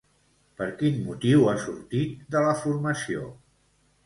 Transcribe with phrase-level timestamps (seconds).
[0.61, 3.31] Per quin motiu ha sortit de la formació?